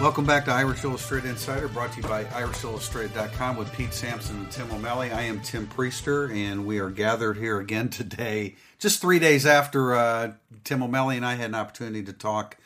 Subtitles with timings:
[0.00, 4.50] Welcome back to Irish Illustrated Insider, brought to you by IrishIllustrated.com with Pete Sampson and
[4.50, 5.12] Tim O'Malley.
[5.12, 9.94] I am Tim Prister, and we are gathered here again today, just three days after
[9.94, 10.32] uh,
[10.64, 12.56] Tim O'Malley and I had an opportunity to talk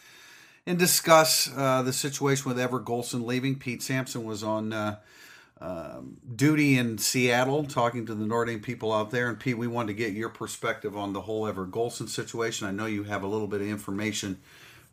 [0.65, 3.56] and discuss uh, the situation with Everett Golson leaving.
[3.59, 4.98] Pete Sampson was on uh,
[5.61, 9.28] um, duty in Seattle talking to the Notre Dame people out there.
[9.28, 12.69] And Pete, we wanted to get your perspective on the whole Everett Golson situation.
[12.69, 14.39] I know you have a little bit of information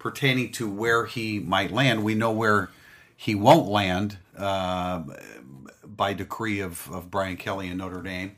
[0.02, 2.03] pertaining to where he might land.
[2.03, 2.69] We know where
[3.16, 5.03] he won't land uh,
[5.85, 8.35] by decree of, of Brian Kelly and Notre Dame.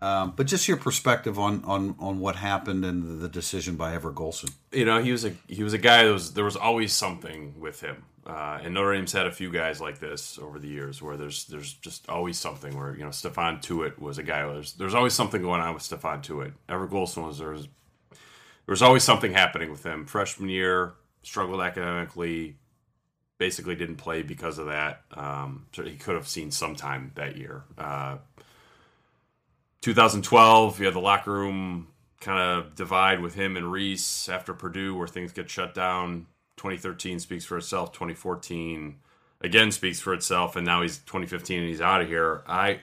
[0.00, 4.16] Um, but just your perspective on, on, on what happened and the decision by Everett
[4.16, 4.52] Golson.
[4.72, 7.58] You know, he was a he was a guy that was there was always something
[7.58, 11.00] with him, uh, and Notre Dame's had a few guys like this over the years
[11.00, 12.76] where there's there's just always something.
[12.76, 14.44] Where you know, Stephon Tuitt was a guy.
[14.46, 16.52] There's there's always something going on with Stephon Tuitt.
[16.68, 17.68] Everett Golson was there was
[18.66, 20.06] there was always something happening with him.
[20.06, 22.56] Freshman year, struggled academically,
[23.38, 25.02] basically didn't play because of that.
[25.12, 27.64] Um, so he could have seen some time that year.
[27.76, 28.18] Uh,
[29.82, 31.88] 2012, you had the locker room
[32.20, 36.26] kind of divide with him and Rees after Purdue, where things get shut down.
[36.56, 37.92] 2013 speaks for itself.
[37.92, 38.96] 2014
[39.42, 42.42] again speaks for itself, and now he's 2015 and he's out of here.
[42.46, 42.80] I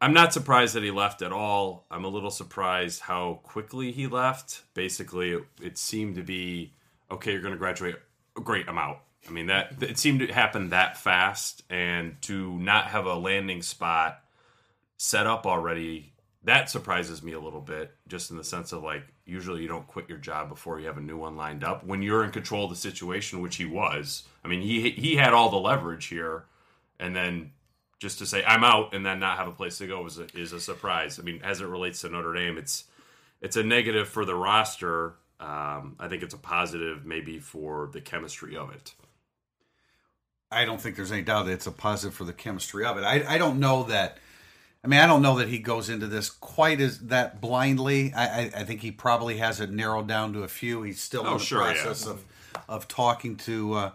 [0.00, 1.86] I'm not surprised that he left at all.
[1.90, 4.62] I'm a little surprised how quickly he left.
[4.74, 6.72] Basically, it, it seemed to be
[7.10, 7.32] okay.
[7.32, 7.96] You're going to graduate.
[8.34, 9.00] Great, I'm out.
[9.26, 13.62] I mean that it seemed to happen that fast, and to not have a landing
[13.62, 14.22] spot
[14.98, 16.12] set up already
[16.46, 19.86] that surprises me a little bit, just in the sense of like usually you don't
[19.88, 21.84] quit your job before you have a new one lined up.
[21.84, 25.34] When you're in control of the situation, which he was, I mean he he had
[25.34, 26.44] all the leverage here,
[27.00, 27.50] and then
[27.98, 30.26] just to say I'm out and then not have a place to go is a,
[30.34, 31.18] is a surprise.
[31.18, 32.84] I mean, as it relates to Notre Dame, it's
[33.40, 35.14] it's a negative for the roster.
[35.38, 38.94] Um, I think it's a positive maybe for the chemistry of it.
[40.50, 43.02] I don't think there's any doubt that it's a positive for the chemistry of it.
[43.02, 44.18] I, I don't know that
[44.86, 48.12] I mean, I don't know that he goes into this quite as that blindly.
[48.12, 50.84] I, I, I think he probably has it narrowed down to a few.
[50.84, 52.12] He's still oh, in the sure, process yeah.
[52.12, 52.24] of
[52.68, 53.90] of talking to uh,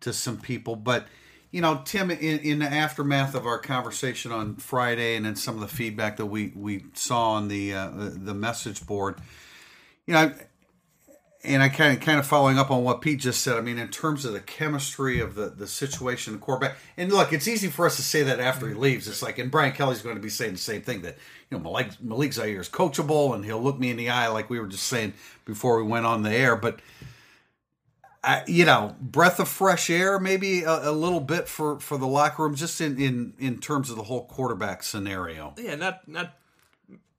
[0.00, 0.76] to some people.
[0.76, 1.06] But
[1.50, 5.54] you know, Tim, in, in the aftermath of our conversation on Friday, and then some
[5.56, 9.16] of the feedback that we we saw on the uh, the message board,
[10.06, 10.32] you know,
[11.42, 13.56] and I kind of kind of following up on what Pete just said.
[13.56, 16.76] I mean, in terms of the chemistry of the the situation, the quarterback.
[16.96, 19.08] And look, it's easy for us to say that after he leaves.
[19.08, 21.16] It's like, and Brian Kelly's going to be saying the same thing that
[21.50, 24.50] you know Malik, Malik Zaire is coachable, and he'll look me in the eye like
[24.50, 26.54] we were just saying before we went on the air.
[26.54, 26.80] But
[28.22, 32.06] I, you know, breath of fresh air, maybe a, a, little bit for for the
[32.06, 35.54] locker room, just in in in terms of the whole quarterback scenario.
[35.56, 36.36] Yeah, not not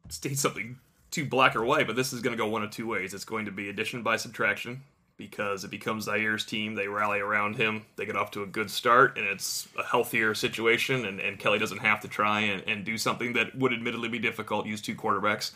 [0.09, 0.78] state something
[1.09, 3.13] too black or white, but this is going to go one of two ways.
[3.13, 4.84] It's going to be addition by subtraction
[5.17, 6.73] because it becomes Zaire's team.
[6.73, 7.85] They rally around him.
[7.95, 11.06] They get off to a good start, and it's a healthier situation.
[11.06, 14.19] And, and Kelly doesn't have to try and, and do something that would admittedly be
[14.19, 14.66] difficult.
[14.66, 15.51] Use two quarterbacks.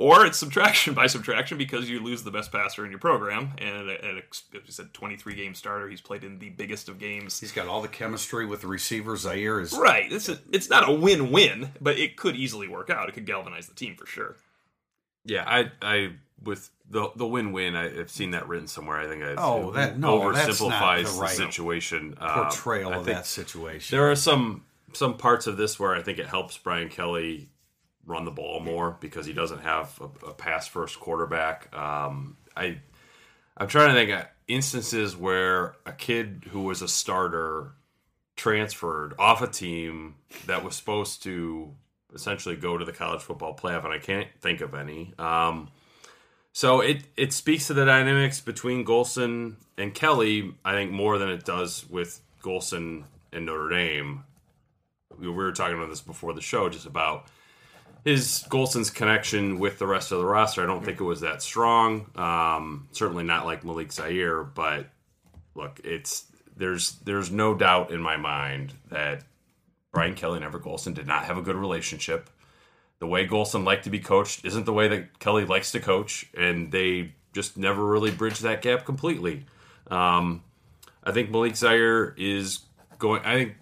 [0.00, 3.52] Or it's subtraction by subtraction because you lose the best passer in your program.
[3.58, 7.38] And at, as you said, 23 game starter, he's played in the biggest of games.
[7.38, 9.14] He's got all the chemistry with the receiver.
[9.18, 10.10] Zaire is right.
[10.10, 13.10] It's a, it's not a win win, but it could easily work out.
[13.10, 14.36] It could galvanize the team for sure.
[15.26, 16.12] Yeah, I I
[16.42, 17.76] with the the win win.
[17.76, 18.98] I've seen that written somewhere.
[18.98, 22.16] I think I oh that no oversimplifies that's not the, right situation.
[22.18, 23.94] Portrayal um, of that situation.
[23.94, 27.50] There are some some parts of this where I think it helps Brian Kelly
[28.06, 31.74] run the ball more because he doesn't have a, a pass first quarterback.
[31.76, 32.80] Um, I
[33.56, 37.72] I'm trying to think of instances where a kid who was a starter
[38.36, 40.14] transferred off a team
[40.46, 41.74] that was supposed to
[42.14, 45.12] essentially go to the college football playoff, and I can't think of any.
[45.18, 45.68] Um,
[46.52, 51.28] so it it speaks to the dynamics between Golson and Kelly, I think, more than
[51.28, 54.24] it does with Golson and Notre Dame.
[55.18, 57.26] We were talking about this before the show, just about
[58.04, 60.62] his Golson's connection with the rest of the roster.
[60.62, 62.10] I don't think it was that strong.
[62.16, 64.86] Um, certainly not like Malik Zaire, but
[65.54, 66.24] look, it's
[66.56, 69.24] there's there's no doubt in my mind that
[69.92, 72.30] Brian Kelly and Everett Golson did not have a good relationship.
[73.00, 76.26] the way Golson liked to be coached isn't the way that Kelly likes to coach,
[76.36, 79.46] and they just never really bridged that gap completely.
[79.90, 80.42] Um,
[81.02, 82.60] I think Malik Zaire is
[82.98, 83.22] going.
[83.24, 83.54] I think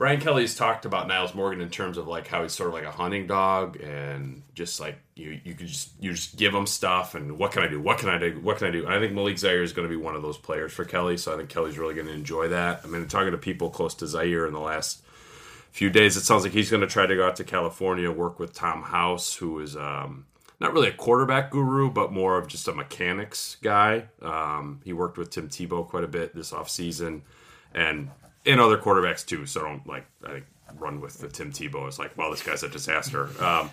[0.00, 2.84] Brian Kelly's talked about Nyles Morgan in terms of like how he's sort of like
[2.84, 7.14] a hunting dog and just like you you can just you just give him stuff
[7.14, 7.78] and what can I do?
[7.78, 8.40] What can I do?
[8.40, 8.86] What can I do?
[8.86, 11.18] And I think Malik Zaire is going to be one of those players for Kelly,
[11.18, 12.80] so I think Kelly's really going to enjoy that.
[12.82, 15.02] I mean, talking to people close to Zaire in the last
[15.70, 18.38] few days, it sounds like he's going to try to go out to California, work
[18.38, 20.24] with Tom House, who is um,
[20.60, 24.04] not really a quarterback guru, but more of just a mechanics guy.
[24.22, 27.20] Um, he worked with Tim Tebow quite a bit this offseason.
[27.74, 28.08] And
[28.46, 29.46] and other quarterbacks too.
[29.46, 30.44] So don't like I think
[30.78, 31.86] run with the Tim Tebow.
[31.88, 33.28] It's like, well, this guy's a disaster.
[33.42, 33.70] Um,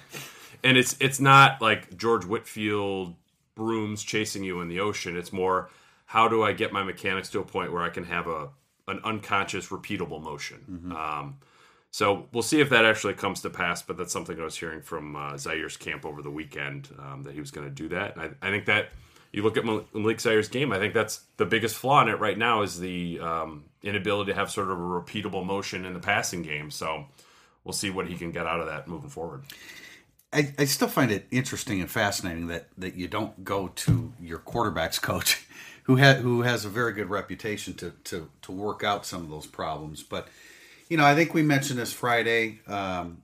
[0.63, 3.15] and it's it's not like George Whitfield
[3.55, 5.17] brooms chasing you in the ocean.
[5.17, 5.69] It's more
[6.05, 8.49] how do I get my mechanics to a point where I can have a
[8.87, 10.63] an unconscious, repeatable motion.
[10.69, 10.91] Mm-hmm.
[10.95, 11.37] Um,
[11.91, 13.81] so we'll see if that actually comes to pass.
[13.81, 17.33] But that's something I was hearing from uh, Zaire's camp over the weekend um, that
[17.33, 18.15] he was going to do that.
[18.15, 18.89] And I, I think that
[19.37, 22.37] you look at Malik Zaire's game, I think that's the biggest flaw in it right
[22.37, 26.41] now is the um, inability to have sort of a repeatable motion in the passing
[26.41, 26.71] game.
[26.71, 27.05] So
[27.63, 29.43] we'll see what he can get out of that moving forward.
[30.33, 34.39] I, I still find it interesting and fascinating that, that you don't go to your
[34.39, 35.45] quarterbacks coach,
[35.83, 39.29] who ha- who has a very good reputation to, to to work out some of
[39.29, 40.01] those problems.
[40.01, 40.27] But
[40.89, 42.59] you know, I think we mentioned this Friday.
[42.65, 43.21] Um,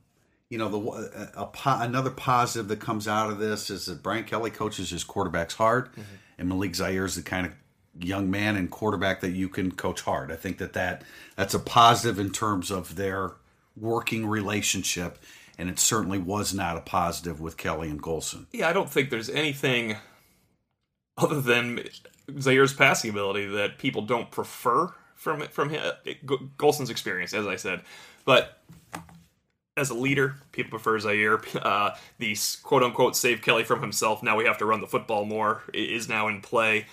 [0.53, 4.23] you know, the a, a, another positive that comes out of this is that Brian
[4.23, 6.01] Kelly coaches his quarterbacks hard, mm-hmm.
[6.37, 7.55] and Malik Zaire is the kind of
[7.99, 10.31] young man and quarterback that you can coach hard.
[10.31, 11.01] I think that, that
[11.35, 13.31] that's a positive in terms of their
[13.75, 15.17] working relationship,
[15.57, 18.45] and it certainly was not a positive with Kelly and Golson.
[18.51, 19.97] Yeah, I don't think there's anything
[21.17, 21.79] other than
[22.39, 25.81] Zaire's passing ability that people don't prefer from from him,
[26.59, 27.81] Golson's experience, as I said,
[28.23, 28.59] but
[29.75, 31.41] as a leader, people prefer Zaire.
[31.63, 34.21] Uh, the quote unquote save Kelly from himself.
[34.21, 36.85] Now we have to run the football more is now in play.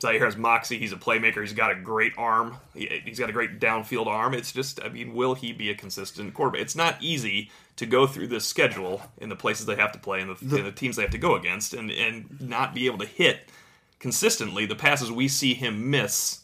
[0.00, 0.78] Zaire has moxie.
[0.78, 1.40] He's a playmaker.
[1.40, 2.56] He's got a great arm.
[2.74, 4.34] He's got a great downfield arm.
[4.34, 6.60] It's just, I mean, will he be a consistent quarterback?
[6.60, 10.20] It's not easy to go through this schedule in the places they have to play
[10.20, 12.98] and the, the, the teams they have to go against and, and not be able
[12.98, 13.50] to hit
[13.98, 16.40] consistently the passes we see him miss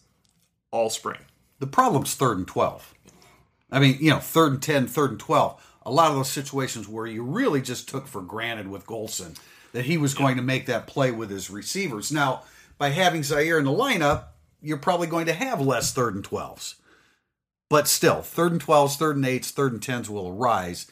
[0.70, 1.20] all spring.
[1.60, 2.93] The problem's third and 12.
[3.70, 5.80] I mean, you know, third and 10, third and 12.
[5.86, 9.38] A lot of those situations where you really just took for granted with Golson
[9.72, 10.20] that he was yeah.
[10.20, 12.12] going to make that play with his receivers.
[12.12, 12.42] Now,
[12.78, 14.26] by having Zaire in the lineup,
[14.62, 16.76] you're probably going to have less third and 12s.
[17.68, 20.86] But still, third and 12s, third and 8s, third and 10s will arise.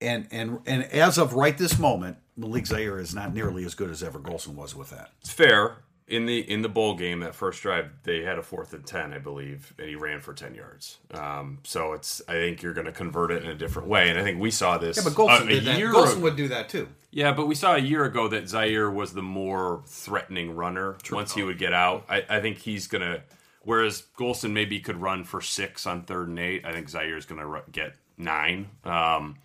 [0.00, 3.88] And and and as of right this moment, Malik Zaire is not nearly as good
[3.88, 5.10] as Everett Golson was with that.
[5.22, 8.72] It's fair in the in the bowl game that first drive they had a fourth
[8.72, 10.98] and 10 i believe and he ran for 10 yards.
[11.12, 14.08] Um, so it's i think you're going to convert it in a different way.
[14.08, 15.80] And i think we saw this yeah but golson, uh, did that.
[15.80, 16.88] golson would do that too.
[17.10, 21.16] Yeah but we saw a year ago that zaire was the more threatening runner True.
[21.16, 22.04] once he would get out.
[22.08, 23.22] I, I think he's going to
[23.62, 27.26] whereas golson maybe could run for six on third and eight i think zaire is
[27.26, 28.68] going to get nine.
[28.84, 29.36] Um,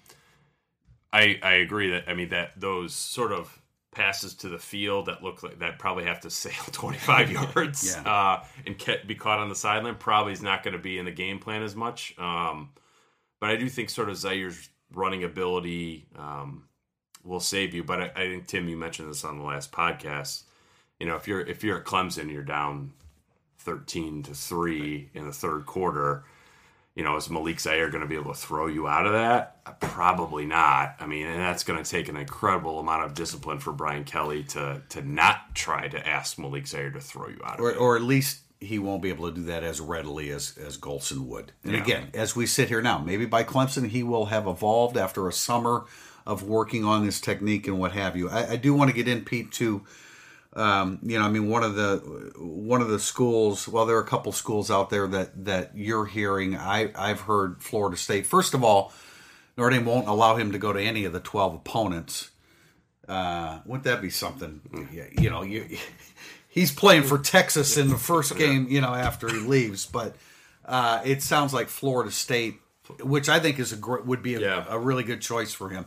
[1.13, 3.60] I, I agree that I mean that those sort of
[3.91, 8.09] passes to the field that look like that probably have to sail 25 yards yeah.
[8.09, 11.05] uh, and get, be caught on the sideline probably is not going to be in
[11.05, 12.17] the game plan as much.
[12.17, 12.69] Um,
[13.39, 16.63] but I do think sort of Zaire's running ability um,
[17.23, 17.83] will save you.
[17.83, 20.43] But I, I, think Tim, you mentioned this on the last podcast.
[20.99, 22.93] You know, if you're if you're at Clemson, you're down
[23.59, 26.23] 13 to three in the third quarter
[26.95, 29.79] you know, is Malik Zaire going to be able to throw you out of that?
[29.79, 30.95] Probably not.
[30.99, 34.43] I mean, and that's going to take an incredible amount of discipline for Brian Kelly
[34.45, 37.73] to to not try to ask Malik Zaire to throw you out of or.
[37.73, 41.25] Or at least he won't be able to do that as readily as as Golson
[41.27, 41.51] would.
[41.63, 41.81] And yeah.
[41.81, 45.33] again, as we sit here now, maybe by Clemson he will have evolved after a
[45.33, 45.85] summer
[46.25, 48.29] of working on this technique and what have you.
[48.29, 49.81] I, I do want to get in, Pete, to
[50.53, 53.67] um, you know, I mean, one of the one of the schools.
[53.67, 56.57] Well, there are a couple schools out there that that you're hearing.
[56.57, 58.25] I I've heard Florida State.
[58.25, 58.91] First of all,
[59.57, 62.31] Notre Dame won't allow him to go to any of the twelve opponents.
[63.07, 64.61] Uh, wouldn't that be something?
[65.17, 65.77] You know, you,
[66.49, 68.67] he's playing for Texas in the first game.
[68.69, 70.17] You know, after he leaves, but
[70.65, 72.59] uh, it sounds like Florida State,
[73.01, 74.65] which I think is a great would be a, yeah.
[74.67, 75.85] a really good choice for him.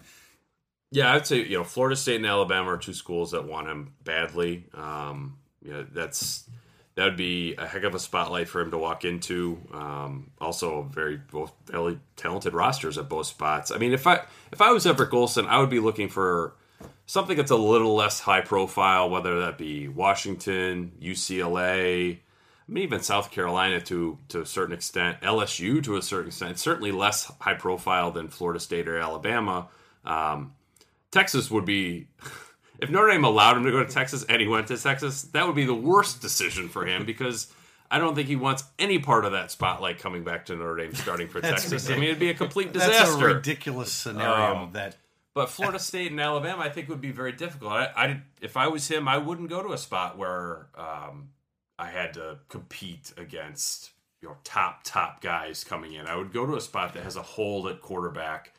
[0.95, 3.95] Yeah, I'd say you know Florida State and Alabama are two schools that want him
[4.05, 4.65] badly.
[4.75, 6.49] Um, you know, that's
[6.95, 9.59] that would be a heck of a spotlight for him to walk into.
[9.73, 13.73] Um, also, very both very talented rosters at both spots.
[13.73, 14.21] I mean, if I
[14.53, 16.55] if I was Everett Golson, I would be looking for
[17.07, 22.19] something that's a little less high profile, whether that be Washington, UCLA,
[22.69, 26.57] I mean, even South Carolina to to a certain extent, LSU to a certain extent.
[26.61, 29.67] certainly less high profile than Florida State or Alabama
[30.05, 30.53] Um,
[31.15, 32.09] Texas would be
[32.81, 35.47] if Notre Dame allowed him to go to Texas and he went to Texas, that
[35.47, 37.47] would be the worst decision for him because
[37.89, 40.95] I don't think he wants any part of that spotlight coming back to Notre Dame
[40.95, 41.71] starting for Texas.
[41.71, 41.91] ridiculous.
[41.91, 42.93] I mean, it'd be a complete disaster.
[42.99, 44.57] That's a ridiculous scenario.
[44.57, 44.97] Um, that
[45.35, 47.73] But Florida State and Alabama, I think, would be very difficult.
[47.73, 51.29] I, I if I was him, I wouldn't go to a spot where um,
[51.79, 53.91] I had to compete against
[54.21, 56.09] you know top top guys coming in.
[56.09, 58.53] I would go to a spot that has a hold at quarterback.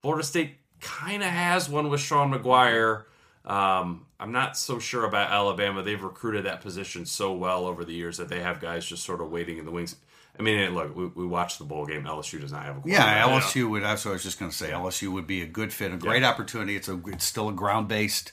[0.00, 3.06] Florida State kind of has one with Sean Maguire.
[3.44, 5.82] Um, I'm not so sure about Alabama.
[5.82, 9.20] They've recruited that position so well over the years that they have guys just sort
[9.20, 9.96] of waiting in the wings.
[10.38, 12.04] I mean, look, we, we watched the bowl game.
[12.04, 13.26] LSU does not have a yeah.
[13.26, 13.82] LSU would.
[13.82, 14.70] That's what I was just going to say.
[14.70, 16.76] LSU would be a good fit, a great opportunity.
[16.76, 18.32] It's a it's still a ground based,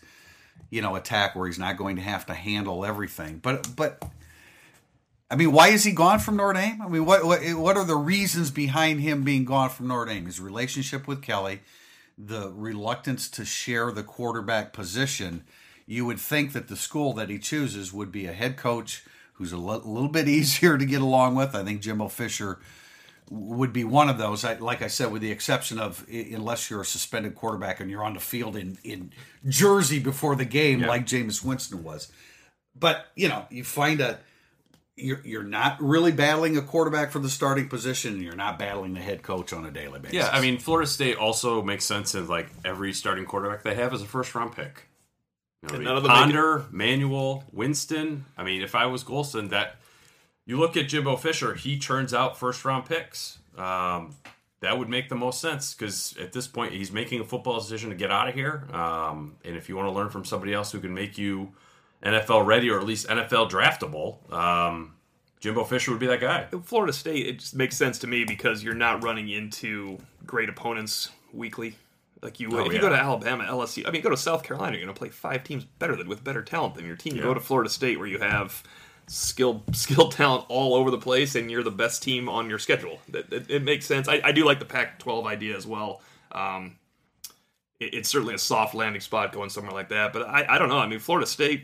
[0.70, 3.40] you know, attack where he's not going to have to handle everything.
[3.40, 4.04] But but.
[5.30, 6.82] I mean, why is he gone from Notre Dame?
[6.82, 10.26] I mean, what, what what are the reasons behind him being gone from Notre Dame?
[10.26, 11.60] His relationship with Kelly,
[12.18, 15.44] the reluctance to share the quarterback position.
[15.86, 19.52] You would think that the school that he chooses would be a head coach who's
[19.52, 21.56] a little bit easier to get along with.
[21.56, 22.60] I think Jimbo Fisher
[23.30, 24.46] would be one of those.
[24.46, 28.04] I, like I said, with the exception of unless you're a suspended quarterback and you're
[28.04, 29.12] on the field in, in
[29.48, 32.12] Jersey before the game, like Jameis Winston was.
[32.76, 34.20] But you know, you find a
[34.98, 38.94] you're you're not really battling a quarterback for the starting position, and you're not battling
[38.94, 40.16] the head coach on a daily basis.
[40.16, 43.94] Yeah, I mean, Florida State also makes sense in like every starting quarterback they have
[43.94, 44.88] is a first round pick.
[45.62, 48.26] You know, And I mean, none of them make Manuel, Winston.
[48.38, 49.78] I mean, if I was Golson, that
[50.46, 53.38] you look at Jimbo Fisher, he turns out first round picks.
[53.56, 54.16] Um,
[54.62, 57.92] that would make the most sense because at this point he's making a football decision
[57.92, 58.68] to get out of here.
[58.74, 61.54] Um, and if you want to learn from somebody else who can make you
[62.04, 64.94] NFL ready or at least NFL draftable, um,
[65.40, 66.46] Jimbo Fisher would be that guy.
[66.64, 71.10] Florida State, it just makes sense to me because you're not running into great opponents
[71.34, 71.76] weekly.
[72.22, 72.82] Like you would Oh, if you yeah.
[72.82, 73.88] go to Alabama, LSU.
[73.88, 74.76] I mean, go to South Carolina.
[74.76, 77.14] You're going to play five teams better than with better talent than your team.
[77.14, 77.28] You Yeah.
[77.28, 78.64] go to Florida State where you have
[79.06, 83.00] skilled skilled talent all over the place, and you're the best team on your schedule.
[83.14, 84.08] It, it, it makes sense.
[84.08, 86.02] I, I do like the Pac-12 idea as well.
[86.32, 86.78] Um,
[87.80, 90.14] it- it's certainly a soft landing spot going somewhere like that.
[90.14, 90.80] But I, I don't know.
[90.80, 91.62] I mean, Florida State,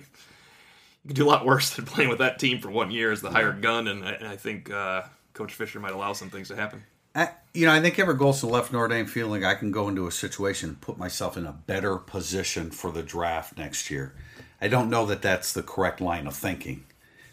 [1.04, 3.22] you could do a lot worse than playing with that team for one year as
[3.22, 5.04] the hired gun, and I, and I think uh,
[5.34, 6.84] Coach Fisher might allow some things to happen.
[7.16, 10.08] I, you know, I think Everett Golson left Notre Dame feeling I can go into
[10.08, 14.16] a situation and put myself in a better position for the draft next year.
[14.60, 16.86] I don't know that that's the correct line of thinking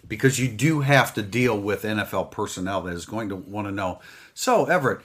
[0.06, 3.72] because you do have to deal with NFL personnel that is going to want to
[3.72, 4.00] know.
[4.34, 5.00] So, Everett,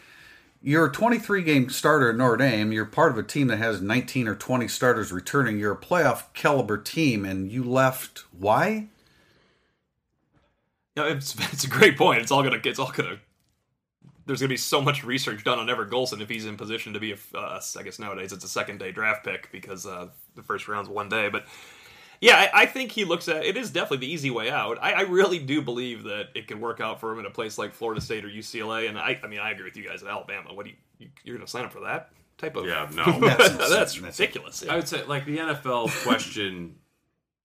[0.65, 2.71] you're a 23 game starter at Notre Dame.
[2.71, 5.59] You're part of a team that has 19 or 20 starters returning.
[5.59, 8.23] You're a playoff caliber team, and you left.
[8.31, 8.87] Why?
[10.97, 12.23] No, it's it's a great point.
[12.23, 13.19] It's all gonna it's all gonna.
[14.25, 16.99] There's gonna be so much research done on Everett Golson if he's in position to
[16.99, 17.17] be a.
[17.37, 20.89] Uh, I guess nowadays it's a second day draft pick because uh, the first round's
[20.89, 21.29] one day.
[21.29, 21.45] But
[22.21, 24.77] yeah, I, I think he looks at it is definitely the easy way out.
[24.81, 27.57] I, I really do believe that it can work out for him in a place
[27.57, 28.89] like Florida State or UCLA.
[28.89, 30.53] And I I mean I agree with you guys at Alabama.
[30.53, 32.65] What do you, you you're gonna sign up for that type of?
[32.65, 33.19] Yeah, no.
[33.19, 34.03] That's that's, insane.
[34.03, 34.65] That's- ridiculous.
[34.67, 36.75] I would say, like the NFL question.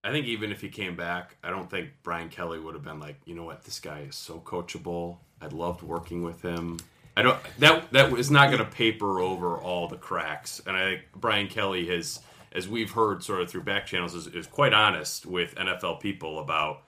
[0.02, 3.00] I think even if he came back, I don't think Brian Kelly would have been
[3.00, 5.18] like, you know what, this guy is so coachable.
[5.42, 6.78] I loved working with him.
[7.16, 10.62] I don't that that is not going to paper over all the cracks.
[10.66, 12.20] And I think Brian Kelly has,
[12.52, 16.38] as we've heard sort of through back channels, is, is quite honest with NFL people
[16.38, 16.82] about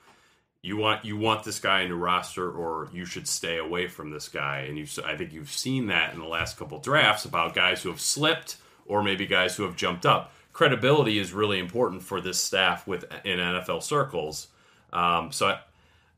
[0.62, 4.10] you want you want this guy in your roster or you should stay away from
[4.10, 4.60] this guy.
[4.60, 7.88] And you I think you've seen that in the last couple drafts about guys who
[7.90, 10.32] have slipped or maybe guys who have jumped up.
[10.52, 14.48] Credibility is really important for this staff with in NFL circles.
[14.92, 15.58] Um, so I,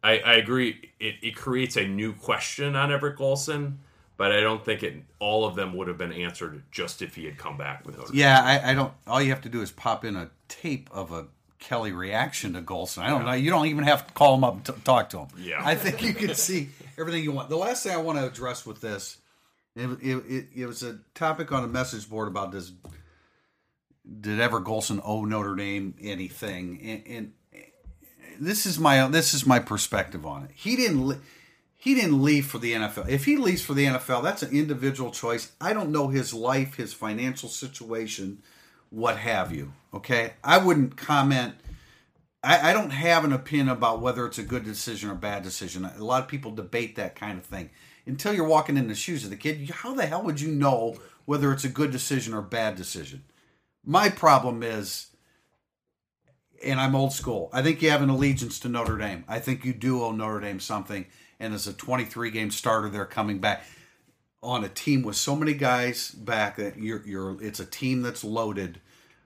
[0.03, 3.77] I, I agree it, it creates a new question on Everett Golson
[4.17, 7.25] but I don't think it all of them would have been answered just if he
[7.25, 8.93] had come back with Notre Yeah, I, I don't.
[9.07, 11.27] All you have to do is pop in a tape of a
[11.59, 12.99] Kelly reaction to Golson.
[12.99, 13.33] I don't know.
[13.33, 15.29] You don't even have to call him up and t- talk to him.
[15.39, 15.61] Yeah.
[15.65, 16.69] I think you can see
[16.99, 17.49] everything you want.
[17.49, 19.17] The last thing I want to address with this,
[19.75, 22.71] it, it, it, it was a topic on a message board about this.
[24.21, 26.79] Did Everett Golson owe Notre Dame anything?
[26.83, 27.33] And, and
[28.39, 30.51] this is my this is my perspective on it.
[30.55, 31.07] He didn't.
[31.07, 31.17] li-
[31.85, 33.11] he didn't leave for the NFL.
[33.11, 35.53] If he leaves for the NFL, that's an individual choice.
[35.61, 38.43] I don't know his life, his financial situation,
[38.89, 39.75] what have you.
[39.93, 41.57] Okay, I wouldn't comment.
[42.43, 45.85] I, I don't have an opinion about whether it's a good decision or bad decision.
[45.85, 47.69] A lot of people debate that kind of thing.
[48.07, 50.97] Until you're walking in the shoes of the kid, how the hell would you know
[51.27, 53.25] whether it's a good decision or bad decision?
[53.85, 55.09] My problem is
[56.65, 57.51] and I'm old school.
[57.53, 59.25] I think you have an allegiance to Notre Dame.
[59.29, 61.05] I think you do owe Notre Dame something.
[61.45, 63.65] And as a 23 game starter, they're coming back.
[64.43, 68.23] on a team with so many guys back that you're you're it's a team that's
[68.25, 68.81] loaded.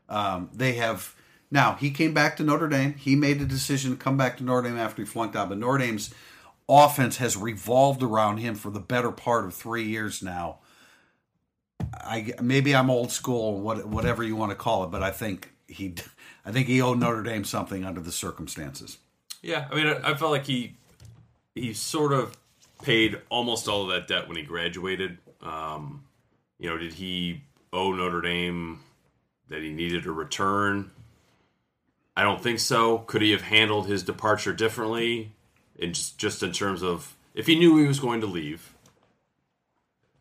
[0.08, 1.14] Um, they have
[1.50, 2.94] now he came back to Notre Dame.
[2.94, 5.48] He made a decision to come back to Notre Dame after he flunked out.
[5.48, 6.14] But Notre Dame's
[6.68, 10.58] offense has revolved around him for the better part of three years now.
[11.94, 15.50] I maybe I'm old school, what whatever you want to call it, but I think
[15.66, 15.94] he,
[16.44, 18.98] I think he owed Notre Dame something under the circumstances.
[19.42, 20.76] Yeah, I mean, I, I felt like he
[21.58, 22.36] he sort of
[22.82, 25.18] paid almost all of that debt when he graduated.
[25.42, 26.04] Um,
[26.58, 28.80] you know, did he owe Notre Dame
[29.48, 30.90] that he needed a return?
[32.16, 32.98] I don't think so.
[32.98, 35.32] Could he have handled his departure differently?
[35.76, 38.74] In just, just in terms of if he knew he was going to leave,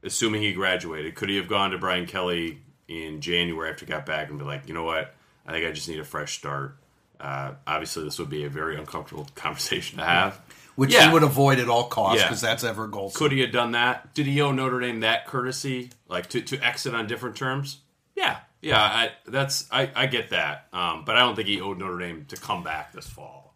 [0.04, 4.06] assuming he graduated, could he have gone to Brian Kelly in January after he got
[4.06, 5.16] back and be like, you know what,
[5.46, 6.78] I think I just need a fresh start.
[7.20, 10.40] Uh, obviously, this would be a very uncomfortable conversation to have.
[10.78, 11.08] Which Yeah.
[11.08, 12.28] he would avoid at all costs Yeah.
[12.28, 13.16] because that's Everett Golson.
[13.16, 14.14] Could he have done that?
[14.14, 17.80] Did he owe Notre Dame that courtesy, like to, to exit on different terms?
[18.16, 18.80] Yeah, yeah.
[18.82, 22.26] I, that's I, I get that, um, but I don't think he owed Notre Dame
[22.30, 23.56] to come back this fall.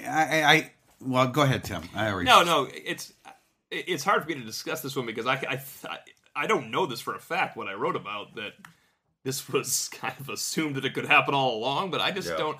[0.00, 0.04] I,
[0.40, 1.82] I, I well, go ahead, Tim.
[1.94, 3.12] I already No, no, it's
[3.70, 5.98] it's hard for me to discuss this one because I I
[6.34, 7.56] I don't know this for a fact.
[7.56, 8.54] What I wrote about that
[9.22, 12.36] this was kind of assumed that it could happen all along, but I just Yeah.
[12.36, 12.58] don't.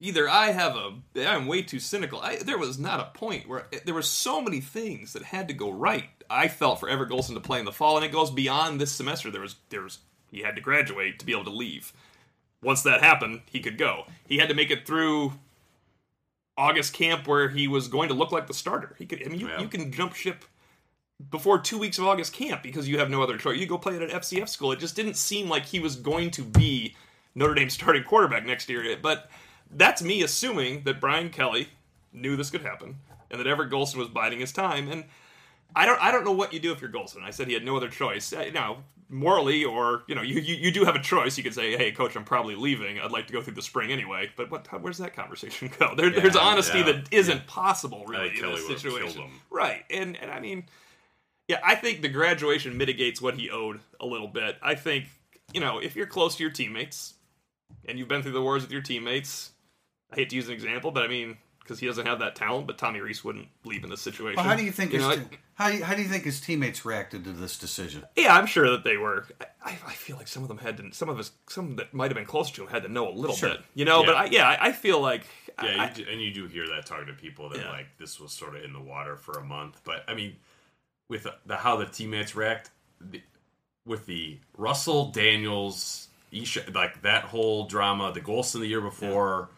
[0.00, 0.92] Either I have a
[1.26, 2.20] I'm way too cynical.
[2.20, 5.48] I, there was not a point where eh, there were so many things that had
[5.48, 6.08] to go right.
[6.30, 8.92] I felt for Everett Golson to play in the fall, and it goes beyond this
[8.92, 9.30] semester.
[9.30, 9.98] There was there was
[10.30, 11.92] he had to graduate to be able to leave.
[12.62, 14.04] Once that happened, he could go.
[14.26, 15.32] He had to make it through
[16.56, 18.94] August camp where he was going to look like the starter.
[18.98, 19.24] He could.
[19.24, 19.60] I mean, you, Yeah.
[19.60, 20.44] you can jump ship
[21.30, 23.58] before two weeks of August camp because you have no other choice.
[23.58, 24.70] You go play at an FCS school.
[24.72, 26.94] It just didn't seem like he was going to be
[27.34, 28.96] Notre Dame's starting quarterback next year.
[29.00, 29.30] But
[29.70, 31.68] that's me assuming that Brian Kelly
[32.12, 32.96] knew this could happen
[33.30, 34.90] and that Everett Golson was biding his time.
[34.90, 35.04] And
[35.76, 37.22] I don't I don't know what you do if you're Golson.
[37.22, 38.32] I said he had no other choice.
[38.32, 41.36] Uh, You know, morally or you know, you, you you do have a choice.
[41.36, 42.98] You could say, "Hey, coach, I'm probably leaving.
[42.98, 45.94] I'd like to go through the spring anyway." But what how, where's that conversation go?
[45.94, 49.30] There, there's honesty yeah, that isn't possible really in this situation.
[49.50, 49.84] Right.
[49.90, 50.64] And and I mean,
[51.48, 54.56] yeah, I think the graduation mitigates what he owed a little bit.
[54.62, 55.06] I think,
[55.52, 57.14] you know, if you're close to your teammates
[57.86, 59.52] and you've been through the wars with your teammates,
[60.12, 62.66] I hate to use an example, but I mean, because he doesn't have that talent,
[62.66, 64.36] but Tommy Rees wouldn't leave in this situation.
[64.36, 65.22] Well, how do you think his know, te-
[65.54, 68.04] how, do you- how do you think his teammates reacted to this decision?
[68.16, 69.26] yeah, I'm sure that they were.
[69.62, 70.92] I, I feel like some of them had to.
[70.92, 73.12] Some of us, some that might have been close to him, had to know a
[73.12, 73.50] little Sure.
[73.50, 73.60] bit.
[73.74, 74.46] You know, but Yeah.
[74.48, 75.26] I, yeah, I, I feel like.
[75.62, 77.70] Yeah, I, you do, and you do hear that talking to people that Yeah.
[77.70, 79.80] like this was sort of in the water for a month.
[79.84, 80.36] But I mean,
[81.08, 83.20] with the how the teammates react, the,
[83.84, 89.50] with the Russell Daniels, Isha, like that whole drama, the Golson the year before.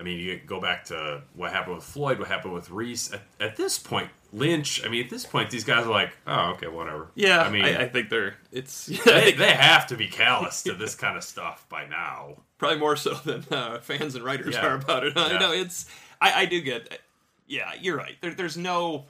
[0.00, 3.12] I mean, you go back to what happened with Floyd, what happened with Rees.
[3.12, 4.84] At, at this point, Lynch.
[4.84, 7.08] I mean, at this point, these guys are like, oh, okay, whatever.
[7.16, 8.36] yeah, I mean, I, I think they're.
[8.52, 8.86] It's.
[9.04, 12.36] They, they have to be callous to this kind of stuff by now.
[12.58, 14.66] probably more so than uh, fans and writers Yeah.
[14.66, 15.16] are about it.
[15.16, 15.38] I Yeah.
[15.38, 15.86] know it's.
[16.20, 17.00] I, I do get.
[17.46, 18.16] Yeah, you're right.
[18.20, 19.06] There, there's no.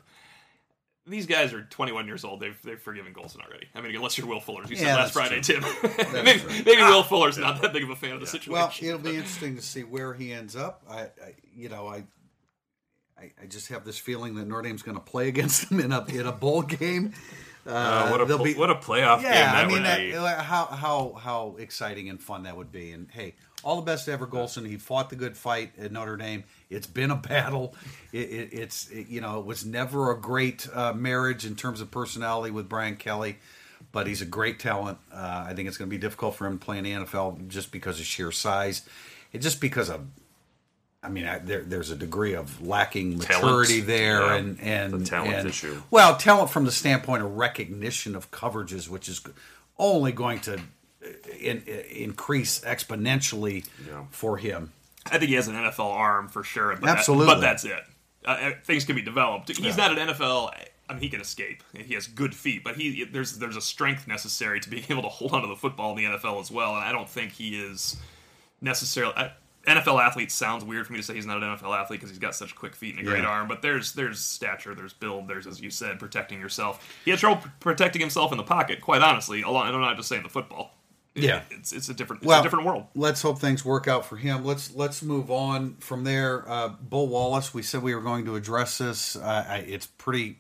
[1.09, 2.41] These guys are 21 years old.
[2.41, 3.69] They've they've forgiven Golson already.
[3.75, 5.63] I mean, unless you're Will Fuller, you Yeah, said last Friday, Tim.
[6.25, 6.51] maybe true.
[6.67, 8.53] maybe Will Fuller's not that big of a fan of the situation.
[8.53, 10.83] Well, it'll be interesting to see where he ends up.
[10.89, 11.11] I, I
[11.55, 12.05] you know, I,
[13.19, 15.93] I, I just have this feeling that Notre Dame's going to play against him in
[15.93, 17.13] a in a bowl game.
[17.67, 20.15] Uh, what a be- what a playoff game Yeah, that I mean, would that, be.
[20.17, 22.93] uh, how how how exciting and fun that would be.
[22.93, 23.35] And hey,
[23.69, 24.67] all the best to Everett Golson.
[24.67, 26.45] He fought the good fight at Notre Dame.
[26.71, 27.75] It's been a battle.
[28.13, 31.83] It, it, it's it, you know it was never a great uh, marriage in terms
[31.83, 33.37] of personality with Brian Kelly,
[33.93, 34.97] but he's a great talent.
[35.13, 37.47] Uh, I think it's going to be difficult for him to play in the NFL
[37.49, 38.89] just because of sheer size,
[39.35, 40.01] and just because of.
[41.01, 43.45] I mean, I, there, there's a degree of lacking Talent.
[43.45, 45.81] maturity there, Yeah, and and the talent and- issue.
[45.91, 49.21] well, talent from the standpoint of recognition of coverages, which is
[49.79, 50.59] only going to
[51.05, 51.09] uh,
[51.41, 54.05] in, increase exponentially Yeah.
[54.11, 54.73] for him.
[55.07, 56.73] I think he has an NFL arm for sure.
[56.77, 57.35] But that- Absolutely.
[57.35, 57.83] but that's it.
[58.27, 59.49] Uh, Uh, things can be developed.
[59.57, 60.53] He's not an NFL.
[60.91, 61.63] I mean, he can escape.
[61.77, 65.09] He has good feet, but he there's there's a strength necessary to being able to
[65.09, 66.75] hold onto the football in the NFL as well.
[66.75, 67.97] And I don't think he is
[68.61, 69.15] necessarily.
[69.17, 69.33] I,
[69.67, 72.19] NFL athlete sounds weird for me to say he's not an NFL athlete because he's
[72.19, 73.49] got such quick feet and a great arm.
[73.49, 76.87] But there's there's stature, there's build, there's as you said, protecting yourself.
[77.05, 78.81] He has trouble protecting himself in the pocket.
[78.81, 80.75] Quite honestly, along, and I'm not just saying the football.
[81.19, 81.43] It- Yeah.
[81.51, 82.87] it's it's a different it's Well, a different world.
[82.95, 84.45] Let's hope things work out for him.
[84.45, 86.49] Let's let's move on from there.
[86.49, 87.53] Uh, Bo Wallace.
[87.53, 89.17] We said we were going to address this.
[89.17, 90.39] Uh, I, it's pretty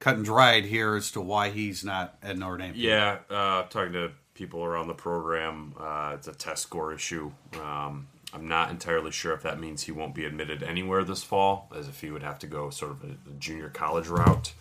[0.00, 2.72] cut and dried here as to why he's not at Notre Dame.
[2.76, 7.32] Yeah, uh, talking to people around the program, uh, it's a test score issue.
[7.60, 11.68] Um, I'm not entirely sure if that means he won't be admitted anywhere this fall,
[11.76, 14.52] as if he would have to go sort of a, a junior college route.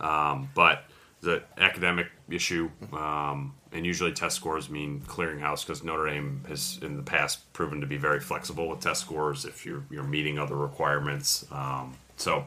[0.00, 0.84] Um, but
[1.22, 6.96] the academic issue, um, and usually test scores mean clearinghouse because Notre Dame has in
[6.96, 10.56] the past proven to be very flexible with test scores if you're you're meeting other
[10.56, 11.44] requirements.
[11.50, 12.46] Um, so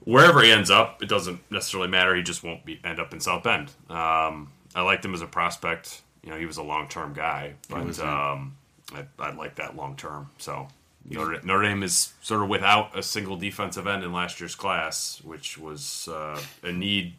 [0.00, 2.14] wherever he ends up, it doesn't necessarily matter.
[2.14, 3.70] He just won't be end up in South Bend.
[3.88, 6.02] Um, I liked him as a prospect.
[6.22, 8.56] You know, he was a long term guy, but um,
[8.92, 10.30] I, I like that long term.
[10.38, 10.68] So
[11.08, 15.20] Notre, Notre Dame is sort of without a single defensive end in last year's class,
[15.22, 17.14] which was uh, a need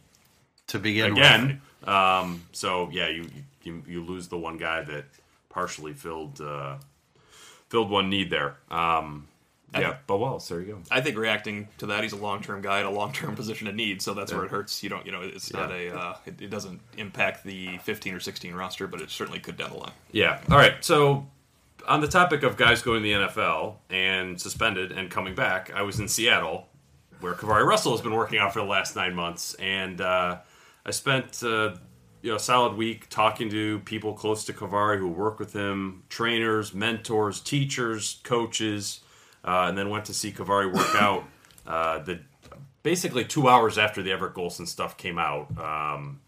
[0.67, 1.62] to begin again.
[1.86, 3.28] Um, so yeah, you,
[3.63, 5.06] you you lose the one guy that
[5.49, 6.78] partially filled uh,
[7.69, 8.58] filled one need there.
[8.69, 9.28] Um,
[9.73, 10.80] yeah, but well, there you go.
[10.89, 14.01] I think reacting to that, he's a long-term guy at a long-term position of need,
[14.01, 14.82] so that's where it hurts.
[14.84, 18.19] You don't, you know, it's not a, uh, it, it doesn't impact the 15 or
[18.19, 19.91] 16 roster, but it certainly could down the line.
[20.12, 20.39] Yeah.
[20.49, 20.84] All right.
[20.84, 21.28] So
[21.88, 25.82] on the topic of guys going to the NFL and suspended and coming back, I
[25.82, 26.67] was in Seattle,
[27.19, 30.38] where KeiVarae Russell has been working out for the last nine months, and uh,
[30.85, 31.75] I spent uh,
[32.21, 36.03] you know a solid week talking to people close to KeiVarae who work with him,
[36.09, 39.01] trainers, mentors, teachers, coaches,
[39.43, 41.23] uh, and then went to see KeiVarae work out.
[41.65, 42.19] Uh, the
[42.83, 46.21] basically two hours after the Everett Golson stuff came out, um,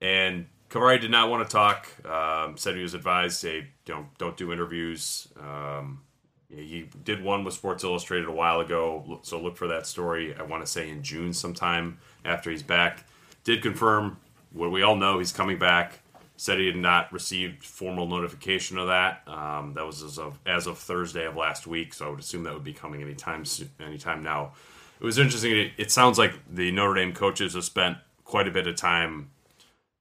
[0.00, 1.88] and KeiVarae did not want to talk.
[2.06, 6.02] Um, said he was advised, "Hey, don't don't do interviews." Um,
[6.50, 10.34] he did one with Sports Illustrated a while ago, so look for that story.
[10.34, 13.06] I want to say in June, sometime after he's back.
[13.44, 14.18] Did confirm
[14.52, 16.00] what we all know he's coming back.
[16.36, 19.22] Said he had not received formal notification of that.
[19.26, 22.44] Um, that was as of as of Thursday of last week, so I would assume
[22.44, 23.44] that would be coming anytime
[23.78, 24.52] anytime now.
[25.00, 25.52] It was interesting.
[25.52, 29.30] It, it sounds like the Notre Dame coaches have spent quite a bit of time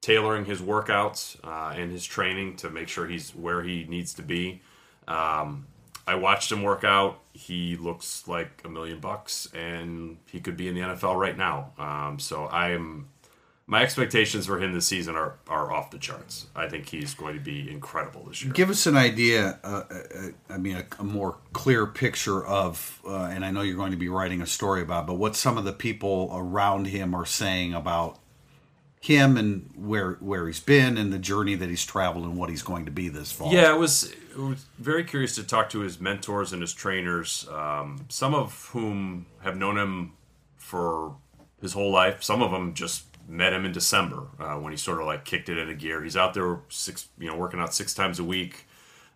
[0.01, 4.21] tailoring his workouts uh, and his training to make sure he's where he needs to
[4.21, 4.61] be.
[5.07, 5.67] Um,
[6.07, 7.19] I watched him work out.
[7.33, 11.71] He looks like a million bucks, and he could be in the NFL right now.
[11.77, 13.09] Um, so I am.
[13.69, 16.47] My expectations for him this season are, are off the charts.
[16.55, 18.51] I think he's going to be incredible this year.
[18.51, 19.59] Give us an idea.
[19.63, 23.77] Uh, uh, I mean, a, a, more clear picture of, uh, and I know you're
[23.77, 27.13] going to be writing a story about, but what some of the people around him
[27.13, 28.17] are saying about
[29.01, 32.63] him and where where he's been and the journey that he's traveled and what he's
[32.63, 33.53] going to be this fall.
[33.53, 37.47] Yeah, it was, it was very curious to talk to his mentors and his trainers,
[37.51, 40.13] um, some of whom have known him
[40.57, 41.15] for
[41.61, 42.23] his whole life.
[42.23, 45.49] Some of them just met him in December uh, when he sort of like kicked
[45.49, 46.03] it into gear.
[46.03, 48.65] He's out there six, you know, working out six times a week.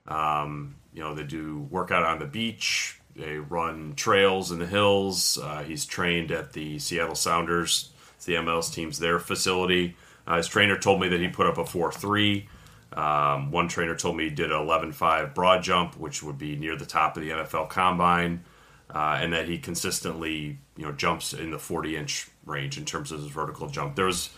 [0.08, 3.00] Um, you know, they do workout on the beach.
[3.16, 5.38] They run trails in the hills.
[5.42, 7.90] Uh, he's trained at the Seattle Sounders
[8.26, 9.96] the MLS team's their facility.
[10.26, 12.48] Uh, his trainer told me that he put up a 4 3.
[12.94, 16.56] Um, one trainer told me he did an 11 5 broad jump, which would be
[16.56, 18.44] near the top of the NFL combine,
[18.94, 23.12] uh, and that he consistently you know jumps in the 40 inch range in terms
[23.12, 23.96] of his vertical jump.
[23.96, 24.30] There was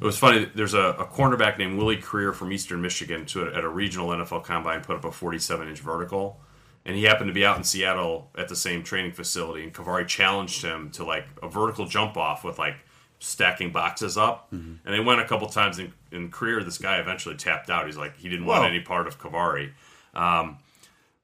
[0.00, 0.50] it was funny.
[0.54, 4.44] There's a, a cornerback named Willie Creer from Eastern Michigan to at a regional NFL
[4.44, 6.38] combine put up a 47 inch vertical,
[6.84, 9.62] and he happened to be out in Seattle at the same training facility.
[9.62, 12.76] And KeiVarae challenged him to like a vertical jump off with like
[13.18, 14.50] stacking boxes up.
[14.52, 14.74] Mm-hmm.
[14.84, 16.62] And they went a couple times in, in career.
[16.62, 17.86] This guy eventually tapped out.
[17.86, 18.60] He's like, he didn't Whoa.
[18.60, 19.72] want any part of KeiVarae.
[20.14, 20.58] Um,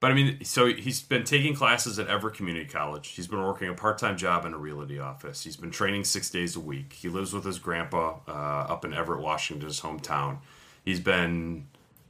[0.03, 3.07] but I mean, so he's been taking classes at Everett Community College.
[3.07, 5.45] He's been working a part time job in a realty office.
[5.45, 6.93] He's been training six days a week.
[6.93, 10.39] He lives with his grandpa uh, up in Everett, Washington, his hometown.
[10.85, 11.69] He's been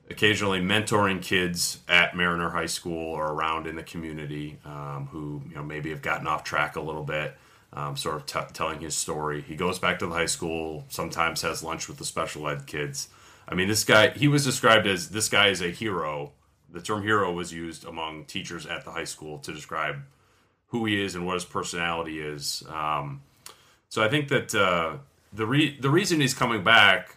[0.08, 5.54] occasionally mentoring kids at Mariner High School or around in the community um, who you
[5.54, 7.36] know maybe have gotten off track a little bit
[7.74, 9.42] um, sort of t- telling his story.
[9.42, 13.08] He goes back to the high school, sometimes has lunch with the special ed kids.
[13.46, 16.32] I mean, this guy, he was described as this guy is a hero.
[16.72, 19.96] The term hero was used among teachers at the high school to describe
[20.68, 22.62] who he is and what his personality is.
[22.68, 23.22] Um,
[23.88, 24.96] so I think that uh,
[25.32, 27.16] the re- the reason he's coming back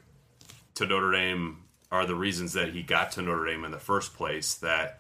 [0.76, 4.13] to Notre Dame are the reasons that he got to Notre Dame in the first
[4.13, 4.56] place.
[4.56, 5.00] That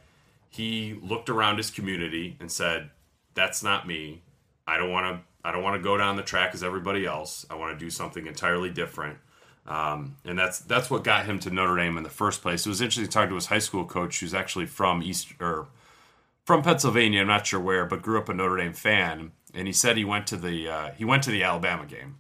[0.49, 2.91] he looked around his community and said,
[3.33, 4.21] "That's not me.
[4.65, 7.45] I don't want to I don't want to go down the track as everybody else.
[7.49, 9.19] I want to do something entirely different.
[9.67, 12.65] Um, and that's that's what got him to Notre Dame in the first place.
[12.65, 15.67] It was interesting to talk to his high school coach, who's actually from East or
[16.45, 17.21] from Pennsylvania.
[17.21, 19.31] I'm not sure where, but grew up a Notre Dame fan.
[19.53, 22.17] And he said he went to the uh, he went to the Alabama game,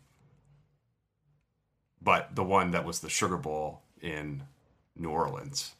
[2.01, 4.43] but the one that was the Sugar Bowl in
[4.95, 5.75] New Orleans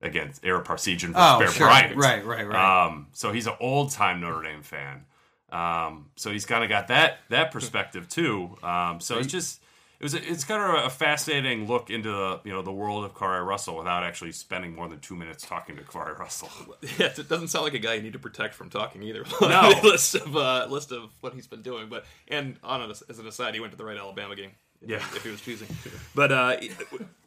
[0.00, 1.66] against Ara Parseghian versus oh, Bear sure.
[1.66, 1.96] Bryant.
[1.96, 2.86] Right, right, right.
[2.86, 5.04] Um, so he's an old time Notre Dame fan.
[5.50, 8.56] Um, so he's kind of got that that perspective too.
[8.62, 9.61] Um, so it's just
[10.02, 13.14] it was it's kind of a fascinating look into the you know the world of
[13.14, 16.50] KeiVarae Russell without actually spending more than two minutes talking to KeiVarae Russell.
[16.98, 19.24] Yeah, it doesn't sound like a guy you need to protect from talking either.
[19.40, 23.20] No list of uh, list of what he's been doing, but and on a, as
[23.20, 24.50] an aside, he went to the right Alabama game.
[24.84, 24.96] Yeah.
[24.96, 25.68] if he was choosing.
[26.16, 26.56] But uh,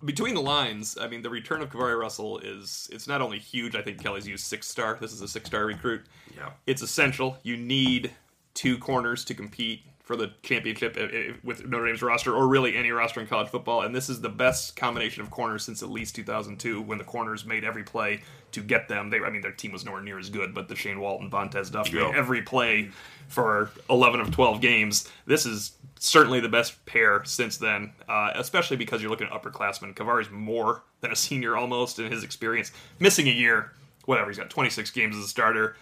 [0.03, 3.75] between the lines, I mean, the return of KeiVarae Russell is it's not only huge.
[3.77, 4.97] I think Kelly's used six star.
[4.99, 6.01] This is a six star recruit.
[6.35, 6.49] Yeah.
[6.67, 7.37] It's essential.
[7.43, 8.11] You need
[8.53, 12.75] two corners to compete for the championship i- i- with Notre Dame's roster, or really
[12.77, 13.81] any roster in college football.
[13.81, 17.43] And this is the best combination of corners since at least 2002, when the corners
[17.43, 19.09] made every play to get them.
[19.09, 21.71] They, I mean, their team was nowhere near as good, but the Shane Walton, Vontez
[21.71, 22.03] Duff Yeah.
[22.05, 22.91] made every play
[23.27, 25.09] for 11 of 12 games.
[25.25, 29.95] This is certainly the best pair since then, uh, especially because you're looking at upperclassmen.
[29.95, 32.71] KeiVarae's more than a senior almost in his experience.
[32.99, 33.71] Missing a year,
[34.05, 35.75] whatever, he's got 26 games as a starter.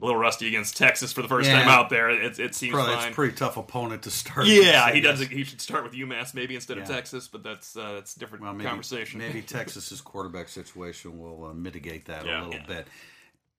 [0.00, 1.60] A little rusty against Texas for the first Yeah.
[1.60, 2.08] time out there.
[2.08, 3.08] It, it seems Probably fine.
[3.08, 4.46] it's a pretty tough opponent to start.
[4.46, 5.20] Yeah, with, he does.
[5.20, 8.44] He should start with UMass maybe instead of Texas, but that's uh, that's a different
[8.44, 9.18] Well, maybe, conversation.
[9.18, 12.38] Maybe Texas's quarterback situation will uh, mitigate that Yeah.
[12.40, 12.66] a little Yeah.
[12.66, 12.86] bit.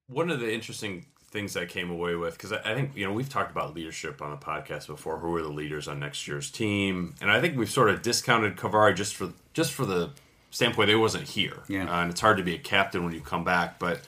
[0.07, 3.13] one of the interesting things I came away with because I, I think you know
[3.13, 5.19] we've talked about leadership on the podcast before.
[5.19, 7.15] Who are the leaders on next year's team?
[7.21, 10.09] And I think we've sort of discounted KeiVarae just for just for the
[10.49, 11.59] standpoint they wasn't here.
[11.69, 11.83] Yeah.
[11.89, 14.01] Uh, and it's hard to be a captain when you come back, but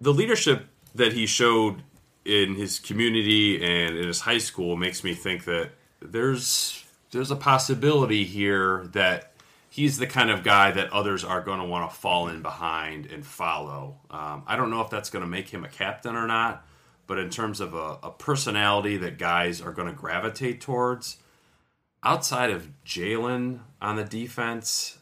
[0.00, 1.82] the leadership that he showed
[2.24, 7.36] in his community and in his high school makes me think that there's there's a
[7.36, 9.32] possibility here that
[9.70, 13.06] he's the kind of guy that others are going to want to fall in behind
[13.06, 13.96] and follow.
[14.10, 16.66] Um, I don't know if that's going to make him a captain or not,
[17.06, 21.18] but in terms of a, a personality that guys are going to gravitate towards,
[22.02, 24.98] outside of Jaylon on the defense,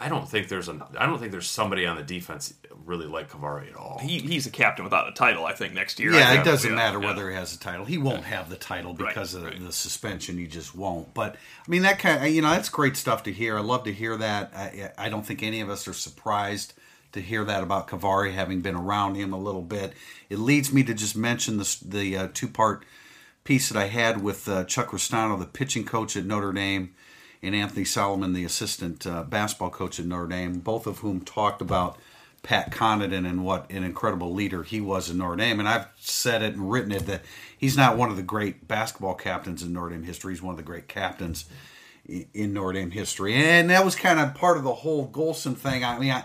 [0.00, 2.54] I don't think there's a I don't think there's somebody on the defense
[2.86, 3.98] really like KeiVarae at all.
[4.02, 5.44] he, he's a captain without a title.
[5.44, 6.12] I think next year.
[6.12, 7.06] Yeah, it doesn't Yeah, matter yeah.
[7.06, 7.84] whether he has a title.
[7.84, 9.62] He won't have the title Right, because of right.
[9.62, 10.38] the suspension.
[10.38, 11.12] He just won't.
[11.14, 13.58] But I mean, that kind of you know that's great stuff to hear.
[13.58, 14.52] I love to hear that.
[14.56, 16.72] I, I don't think any of us are surprised
[17.12, 19.92] to hear that about KeiVarae, having been around him a little bit.
[20.30, 22.84] It leads me to just mention the the uh, two part
[23.44, 26.94] piece that I had with uh, Chuck Ristano, the pitching coach at Notre Dame,
[27.42, 31.62] and Anthony Solomon, the assistant uh, basketball coach at Notre Dame, both of whom talked
[31.62, 31.96] about
[32.42, 35.58] Pat Connaughton and what an incredible leader he was in Notre Dame.
[35.60, 37.22] And I've said it and written it that
[37.56, 40.32] he's not one of the great basketball captains in Notre Dame history.
[40.32, 41.46] He's one of the great captains
[42.06, 43.34] in Notre Dame history.
[43.34, 45.84] And that was kind of part of the whole Golson thing.
[45.84, 46.24] I mean, I,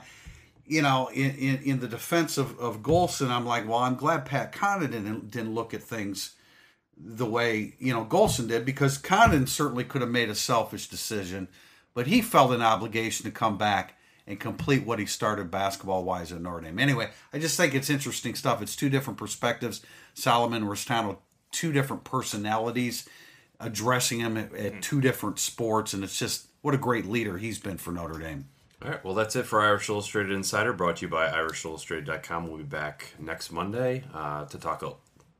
[0.65, 4.25] you know, in, in, in the defense of, of Golson, I'm like, well, I'm glad
[4.25, 6.35] Pat Connaughton didn't, didn't look at things
[6.97, 11.47] the way you know Golson did because Connaughton certainly could have made a selfish decision,
[11.93, 16.31] but he felt an obligation to come back and complete what he started basketball wise
[16.31, 16.79] at Notre Dame.
[16.79, 18.61] Anyway, I just think it's interesting stuff.
[18.61, 19.81] It's two different perspectives.
[20.13, 21.17] Solomon and Ristano,
[21.51, 23.07] two different personalities
[23.59, 27.59] addressing him at, at two different sports, and it's just what a great leader he's
[27.59, 28.47] been for Notre Dame.
[28.81, 32.47] All right, well, that's it for Irish Illustrated Insider, brought to you by IrishIllustrated.com.
[32.47, 34.83] We'll be back next Monday uh, to talk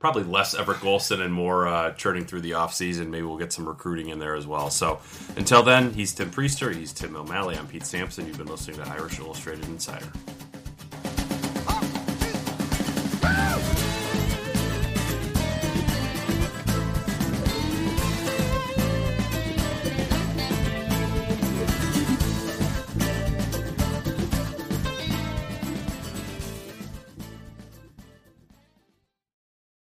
[0.06, 3.08] probably less Everett Golson and more uh, churning through the offseason.
[3.08, 4.70] Maybe we'll get some recruiting in there as well.
[4.70, 5.00] So
[5.36, 8.28] until then, he's Tim Prister, he's Tim O'Malley, I'm Pete Sampson.
[8.28, 10.06] You've been listening to Irish Illustrated Insider.